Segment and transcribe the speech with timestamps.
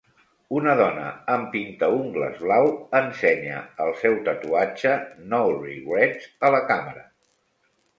[0.59, 1.03] Una dona
[1.33, 2.71] amb pintaungles blau
[3.03, 4.99] ensenya el seu tatuatge
[5.37, 7.11] "no regrets" a la càmera.